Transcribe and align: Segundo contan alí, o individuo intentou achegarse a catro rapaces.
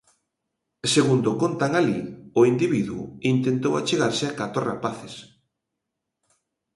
Segundo 0.93 1.29
contan 1.41 1.71
alí, 1.79 1.99
o 2.39 2.41
individuo 2.53 3.03
intentou 3.33 3.73
achegarse 3.75 4.25
a 4.27 4.35
catro 4.39 4.61
rapaces. 4.71 5.13